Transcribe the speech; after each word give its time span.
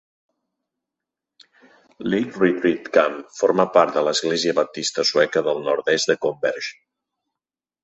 Lake 2.13 2.39
Retreat 2.45 2.89
Camp 2.97 3.21
forma 3.41 3.67
part 3.77 3.95
de 3.99 4.05
l'Església 4.09 4.57
baptista 4.63 5.07
sueca 5.13 5.47
del 5.51 5.63
nord-est 5.69 6.13
de 6.15 6.19
Converge. 6.27 6.75